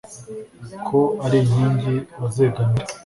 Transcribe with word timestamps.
ko 0.87 0.99
ari 1.25 1.37
inkingi 1.43 1.93
bazegamira 2.21 2.85